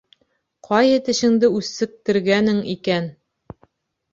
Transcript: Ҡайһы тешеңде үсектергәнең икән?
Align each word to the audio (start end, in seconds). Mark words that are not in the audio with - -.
Ҡайһы 0.67 0.95
тешеңде 1.09 1.49
үсектергәнең 1.59 2.63
икән? 2.75 3.11